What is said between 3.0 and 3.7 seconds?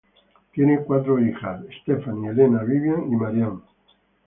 y Marianne.